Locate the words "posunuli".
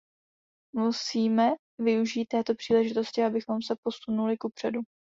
3.83-4.37